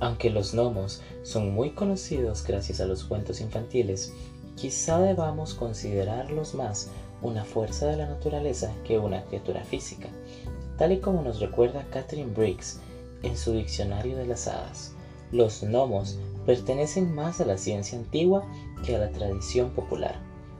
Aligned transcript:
Aunque 0.00 0.30
los 0.30 0.54
gnomos 0.54 1.02
son 1.22 1.52
muy 1.52 1.70
conocidos 1.70 2.42
gracias 2.42 2.80
a 2.80 2.86
los 2.86 3.04
cuentos 3.04 3.40
infantiles, 3.40 4.12
quizá 4.56 4.98
debamos 4.98 5.54
considerarlos 5.54 6.54
más 6.54 6.90
una 7.22 7.44
fuerza 7.44 7.86
de 7.86 7.96
la 7.96 8.06
naturaleza 8.06 8.72
que 8.84 8.98
una 8.98 9.22
criatura 9.24 9.62
física, 9.62 10.08
tal 10.78 10.92
y 10.92 11.00
como 11.00 11.22
nos 11.22 11.40
recuerda 11.40 11.86
Catherine 11.90 12.32
Briggs 12.32 12.80
en 13.22 13.36
su 13.36 13.52
Diccionario 13.52 14.16
de 14.16 14.26
las 14.26 14.48
Hadas. 14.48 14.94
Los 15.32 15.62
gnomos 15.62 16.18
pertenecen 16.46 17.14
más 17.14 17.40
a 17.40 17.44
la 17.44 17.58
ciencia 17.58 17.98
antigua 17.98 18.44
que 18.84 18.96
a 18.96 18.98
la 18.98 19.10
tradición 19.10 19.70
popular. 19.70 20.18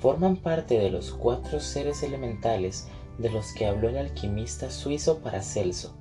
Forman 0.00 0.36
parte 0.36 0.78
de 0.78 0.90
los 0.90 1.10
cuatro 1.10 1.58
seres 1.60 2.02
elementales 2.02 2.86
de 3.18 3.30
los 3.30 3.52
que 3.52 3.66
habló 3.66 3.88
el 3.88 3.96
alquimista 3.96 4.70
suizo 4.70 5.18
Paracelso, 5.18 5.94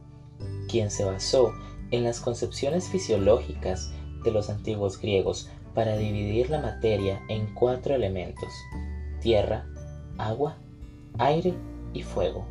quien 0.68 0.92
se 0.92 1.06
basó 1.06 1.54
en 1.54 1.71
las 2.00 2.20
concepciones 2.20 2.88
fisiológicas 2.88 3.92
de 4.24 4.32
los 4.32 4.50
antiguos 4.50 5.00
griegos 5.00 5.50
para 5.74 5.98
dividir 5.98 6.50
la 6.50 6.60
materia 6.60 7.22
en 7.28 7.54
cuatro 7.54 7.96
elementos, 7.96 8.52
tierra, 9.22 9.66
agua, 10.18 10.58
aire 11.18 11.54
y 11.94 12.04
fuego, 12.04 12.46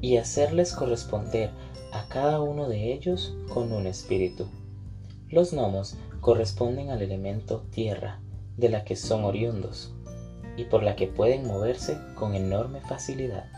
y 0.00 0.16
hacerles 0.16 0.72
corresponder 0.72 1.50
a 1.92 2.06
cada 2.08 2.40
uno 2.40 2.68
de 2.68 2.92
ellos 2.92 3.36
con 3.52 3.72
un 3.72 3.86
espíritu. 3.86 4.46
Los 5.28 5.52
gnomos 5.52 5.96
corresponden 6.20 6.90
al 6.90 7.02
elemento 7.02 7.62
tierra, 7.70 8.20
de 8.56 8.68
la 8.68 8.84
que 8.84 8.96
son 8.96 9.24
oriundos, 9.24 9.94
y 10.56 10.64
por 10.64 10.82
la 10.82 10.96
que 10.96 11.06
pueden 11.06 11.46
moverse 11.46 11.98
con 12.14 12.34
enorme 12.34 12.80
facilidad. 12.80 13.50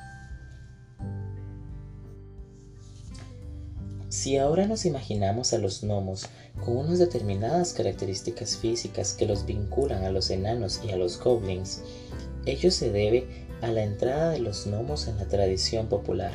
Si 4.16 4.38
ahora 4.38 4.66
nos 4.66 4.86
imaginamos 4.86 5.52
a 5.52 5.58
los 5.58 5.82
gnomos 5.82 6.24
con 6.64 6.78
unas 6.78 6.98
determinadas 6.98 7.74
características 7.74 8.56
físicas 8.56 9.12
que 9.12 9.26
los 9.26 9.44
vinculan 9.44 10.04
a 10.04 10.10
los 10.10 10.30
enanos 10.30 10.80
y 10.82 10.90
a 10.90 10.96
los 10.96 11.20
goblins, 11.22 11.82
ello 12.46 12.70
se 12.70 12.90
debe 12.90 13.26
a 13.60 13.68
la 13.68 13.82
entrada 13.82 14.30
de 14.30 14.38
los 14.38 14.66
gnomos 14.66 15.06
en 15.06 15.18
la 15.18 15.26
tradición 15.26 15.88
popular. 15.88 16.32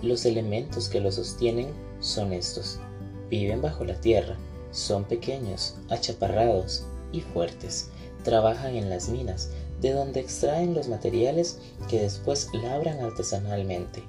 Los 0.00 0.24
elementos 0.24 0.88
que 0.88 1.00
los 1.00 1.16
sostienen 1.16 1.68
son 2.00 2.32
estos. 2.32 2.80
Viven 3.28 3.60
bajo 3.60 3.84
la 3.84 4.00
tierra, 4.00 4.38
son 4.70 5.04
pequeños, 5.04 5.76
achaparrados 5.90 6.86
y 7.12 7.20
fuertes. 7.20 7.90
Trabajan 8.24 8.76
en 8.76 8.88
las 8.88 9.10
minas, 9.10 9.50
de 9.82 9.92
donde 9.92 10.20
extraen 10.20 10.72
los 10.72 10.88
materiales 10.88 11.58
que 11.90 12.00
después 12.00 12.48
labran 12.54 13.00
artesanalmente. 13.00 14.02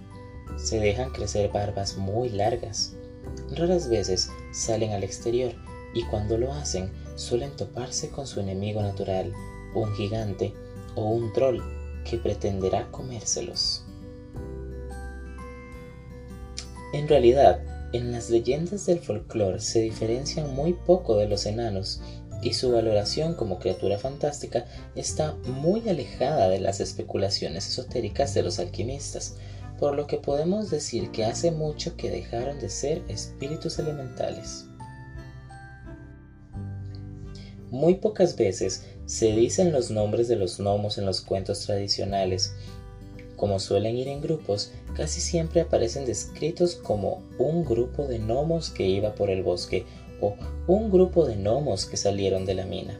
Se 0.58 0.80
dejan 0.80 1.12
crecer 1.12 1.52
barbas 1.52 1.98
muy 1.98 2.30
largas, 2.30 2.94
Raras 3.56 3.90
veces 3.90 4.30
salen 4.52 4.92
al 4.92 5.04
exterior 5.04 5.54
y 5.94 6.04
cuando 6.04 6.38
lo 6.38 6.54
hacen 6.54 6.92
suelen 7.16 7.52
toparse 7.56 8.10
con 8.10 8.26
su 8.26 8.40
enemigo 8.40 8.82
natural, 8.82 9.34
un 9.76 9.94
gigante 9.96 10.54
o 10.96 11.04
un 11.10 11.34
troll 11.34 11.60
que 12.10 12.18
pretenderá 12.18 12.90
comérselos. 12.92 13.86
En 16.94 17.08
realidad, 17.08 17.62
en 17.94 18.12
las 18.12 18.30
leyendas 18.30 18.86
del 18.86 19.00
folclore 19.00 19.60
se 19.60 19.82
diferencian 19.82 20.54
muy 20.56 20.74
poco 20.74 21.18
de 21.18 21.28
los 21.28 21.46
enanos 21.46 22.02
y 22.42 22.54
su 22.54 22.72
valoración 22.72 23.36
como 23.36 23.60
criatura 23.60 24.00
fantástica 24.00 24.66
está 24.96 25.36
muy 25.46 25.88
alejada 25.90 26.50
de 26.50 26.60
las 26.60 26.80
especulaciones 26.80 27.68
esotéricas 27.68 28.34
de 28.34 28.44
los 28.44 28.60
alquimistas, 28.60 29.36
por 29.82 29.96
lo 29.96 30.06
que 30.06 30.18
podemos 30.18 30.70
decir 30.70 31.10
que 31.10 31.26
hace 31.26 31.50
mucho 31.50 31.98
que 31.98 32.12
dejaron 32.12 32.60
de 32.60 32.70
ser 32.70 33.02
espíritus 33.08 33.80
elementales. 33.80 34.68
Muy 37.72 37.96
pocas 37.96 38.36
veces 38.38 38.86
se 39.08 39.32
dicen 39.32 39.72
los 39.72 39.90
nombres 39.90 40.28
de 40.28 40.36
los 40.36 40.60
gnomos 40.60 41.00
en 41.00 41.08
los 41.08 41.22
cuentos 41.22 41.62
tradicionales. 41.62 42.54
Como 43.36 43.58
suelen 43.58 43.98
ir 43.98 44.08
en 44.08 44.22
grupos, 44.22 44.72
casi 44.96 45.20
siempre 45.20 45.62
aparecen 45.62 46.06
descritos 46.06 46.76
como 46.76 47.24
un 47.40 47.66
grupo 47.66 48.06
de 48.06 48.20
gnomos 48.20 48.70
que 48.70 48.86
iba 48.86 49.16
por 49.16 49.32
el 49.32 49.42
bosque 49.42 49.88
o 50.22 50.36
un 50.68 50.92
grupo 50.92 51.26
de 51.26 51.38
gnomos 51.38 51.88
que 51.88 51.98
salieron 51.98 52.46
de 52.46 52.54
la 52.54 52.68
mina. 52.68 53.00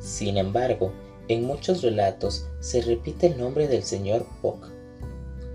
Sin 0.00 0.38
embargo, 0.38 0.90
en 1.28 1.44
muchos 1.44 1.82
relatos 1.82 2.46
se 2.60 2.80
repite 2.80 3.26
el 3.26 3.36
nombre 3.36 3.68
del 3.68 3.82
señor 3.82 4.24
Puck, 4.40 4.77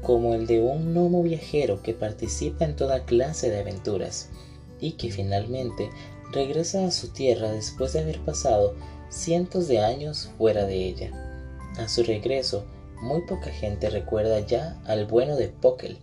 como 0.03 0.35
el 0.35 0.45
de 0.45 0.61
un 0.61 0.93
gnomo 0.93 1.23
viajero 1.23 1.81
que 1.81 1.93
participa 1.93 2.65
en 2.65 2.75
toda 2.75 3.05
clase 3.05 3.49
de 3.49 3.61
aventuras 3.61 4.29
y 4.79 4.91
que 4.91 5.09
finalmente 5.09 5.89
regresa 6.31 6.85
a 6.85 6.91
su 6.91 7.07
tierra 7.09 7.51
después 7.51 7.93
de 7.93 8.01
haber 8.01 8.19
pasado 8.19 8.75
cientos 9.09 9.67
de 9.67 9.79
años 9.79 10.29
fuera 10.37 10.65
de 10.65 10.75
ella. 10.75 11.11
A 11.77 11.87
su 11.87 12.03
regreso, 12.03 12.65
muy 13.01 13.21
poca 13.21 13.49
gente 13.49 13.89
recuerda 13.89 14.39
ya 14.41 14.79
al 14.85 15.05
bueno 15.05 15.35
de 15.35 15.47
Pokel, 15.47 15.97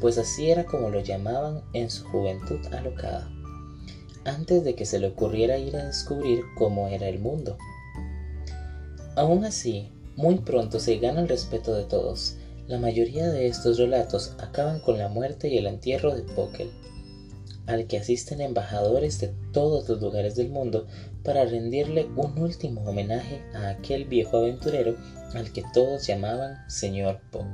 pues 0.00 0.18
así 0.18 0.50
era 0.50 0.64
como 0.64 0.90
lo 0.90 1.00
llamaban 1.00 1.62
en 1.72 1.90
su 1.90 2.04
juventud 2.06 2.60
alocada, 2.72 3.30
antes 4.24 4.64
de 4.64 4.74
que 4.74 4.84
se 4.86 4.98
le 4.98 5.08
ocurriera 5.08 5.58
ir 5.58 5.76
a 5.76 5.86
descubrir 5.86 6.42
cómo 6.56 6.88
era 6.88 7.08
el 7.08 7.18
mundo. 7.18 7.56
Aún 9.16 9.44
así, 9.44 9.90
muy 10.16 10.36
pronto 10.36 10.80
se 10.80 10.98
gana 10.98 11.20
el 11.20 11.28
respeto 11.28 11.74
de 11.74 11.84
todos, 11.84 12.36
la 12.68 12.78
mayoría 12.78 13.28
de 13.28 13.46
estos 13.46 13.78
relatos 13.78 14.34
acaban 14.38 14.80
con 14.80 14.98
la 14.98 15.08
muerte 15.08 15.48
y 15.48 15.58
el 15.58 15.66
entierro 15.66 16.14
de 16.14 16.22
Pokel, 16.22 16.70
al 17.66 17.86
que 17.86 17.98
asisten 17.98 18.40
embajadores 18.40 19.20
de 19.20 19.34
todos 19.52 19.88
los 19.88 20.00
lugares 20.00 20.36
del 20.36 20.48
mundo 20.48 20.86
para 21.22 21.44
rendirle 21.44 22.06
un 22.16 22.38
último 22.38 22.82
homenaje 22.82 23.42
a 23.54 23.68
aquel 23.68 24.04
viejo 24.04 24.38
aventurero 24.38 24.96
al 25.34 25.52
que 25.52 25.64
todos 25.74 26.06
llamaban 26.06 26.56
Señor 26.68 27.20
Pock. 27.30 27.46